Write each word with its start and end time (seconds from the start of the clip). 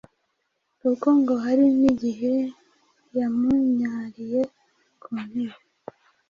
kuko 0.79 1.07
ngo 1.19 1.33
hari 1.45 1.65
n’igihe 1.81 2.33
yamunyariye 3.17 4.41
ku 5.01 5.11
ntebe 5.25 5.57